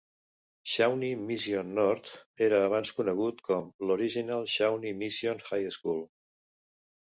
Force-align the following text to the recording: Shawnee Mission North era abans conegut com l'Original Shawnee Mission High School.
Shawnee 0.69 1.13
Mission 1.25 1.73
North 1.79 2.09
era 2.47 2.63
abans 2.71 2.93
conegut 3.01 3.45
com 3.51 3.69
l'Original 3.91 4.51
Shawnee 4.57 4.97
Mission 5.05 5.47
High 5.53 5.71
School. 5.79 6.05